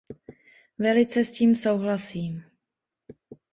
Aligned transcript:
Velice 0.77 1.25
s 1.25 1.31
tím 1.31 1.55
souhlasím. 1.55 2.43